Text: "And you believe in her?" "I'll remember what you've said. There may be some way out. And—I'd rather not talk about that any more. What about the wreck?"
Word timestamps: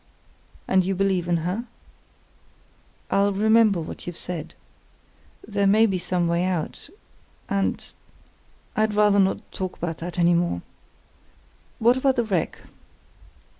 "And 0.67 0.83
you 0.83 0.95
believe 0.95 1.27
in 1.27 1.37
her?" 1.45 1.65
"I'll 3.11 3.31
remember 3.33 3.79
what 3.79 4.07
you've 4.07 4.17
said. 4.17 4.55
There 5.47 5.67
may 5.67 5.85
be 5.85 5.99
some 5.99 6.27
way 6.27 6.43
out. 6.43 6.89
And—I'd 7.47 8.95
rather 8.95 9.19
not 9.19 9.51
talk 9.51 9.77
about 9.77 9.99
that 9.99 10.17
any 10.17 10.33
more. 10.33 10.63
What 11.77 11.97
about 11.97 12.15
the 12.15 12.23
wreck?" 12.23 12.57